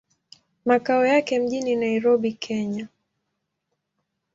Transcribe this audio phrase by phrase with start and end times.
[0.65, 2.87] Makao yake mjini Nairobi, Kenya.